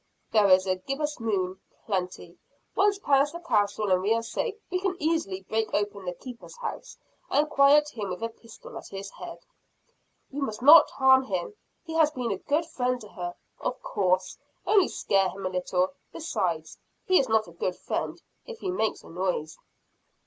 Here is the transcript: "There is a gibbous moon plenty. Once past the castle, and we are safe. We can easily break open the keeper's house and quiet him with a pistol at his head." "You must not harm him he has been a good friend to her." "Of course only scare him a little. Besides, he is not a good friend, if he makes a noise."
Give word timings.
"There 0.31 0.49
is 0.49 0.65
a 0.65 0.77
gibbous 0.77 1.19
moon 1.19 1.61
plenty. 1.85 2.39
Once 2.73 2.97
past 2.97 3.33
the 3.33 3.39
castle, 3.39 3.91
and 3.91 4.01
we 4.01 4.15
are 4.15 4.23
safe. 4.23 4.55
We 4.71 4.79
can 4.79 4.95
easily 4.99 5.41
break 5.43 5.71
open 5.75 6.05
the 6.05 6.13
keeper's 6.13 6.57
house 6.57 6.97
and 7.29 7.47
quiet 7.47 7.89
him 7.89 8.09
with 8.09 8.23
a 8.23 8.29
pistol 8.29 8.75
at 8.79 8.87
his 8.87 9.11
head." 9.11 9.37
"You 10.31 10.41
must 10.41 10.63
not 10.63 10.89
harm 10.89 11.25
him 11.25 11.53
he 11.83 11.93
has 11.93 12.09
been 12.09 12.31
a 12.31 12.39
good 12.39 12.65
friend 12.65 12.99
to 12.99 13.09
her." 13.09 13.35
"Of 13.59 13.79
course 13.83 14.39
only 14.65 14.87
scare 14.87 15.29
him 15.29 15.45
a 15.45 15.49
little. 15.49 15.93
Besides, 16.11 16.79
he 17.05 17.19
is 17.19 17.29
not 17.29 17.47
a 17.47 17.51
good 17.51 17.75
friend, 17.75 18.19
if 18.47 18.57
he 18.57 18.71
makes 18.71 19.03
a 19.03 19.07
noise." 19.07 19.55